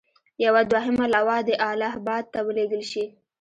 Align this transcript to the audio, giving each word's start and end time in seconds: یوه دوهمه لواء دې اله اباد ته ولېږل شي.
یوه 0.45 0.61
دوهمه 0.71 1.05
لواء 1.13 1.41
دې 1.47 1.55
اله 1.71 1.89
اباد 1.99 2.23
ته 2.33 2.39
ولېږل 2.47 2.83
شي. 2.91 3.05